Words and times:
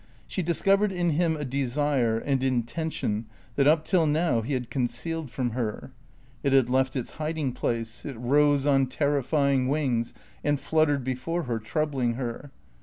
She 0.25 0.41
discovered 0.41 0.91
in 0.91 1.11
him 1.11 1.37
a 1.37 1.45
desire, 1.45 2.17
an 2.17 2.41
intention 2.41 3.27
that 3.55 3.67
up 3.67 3.85
till 3.85 4.07
now 4.07 4.41
he 4.41 4.53
had 4.53 4.71
concealed 4.71 5.29
from 5.29 5.51
her. 5.51 5.91
It 6.41 6.53
had 6.53 6.71
left 6.71 6.95
its 6.95 7.11
hiding 7.21 7.51
place; 7.53 8.03
it 8.03 8.17
rose 8.17 8.65
on 8.65 8.87
terrifying 8.87 9.67
wings 9.67 10.15
and 10.43 10.59
fluttered 10.59 11.03
before 11.03 11.43
her, 11.43 11.59
troubling 11.59 12.15
her. 12.15 12.49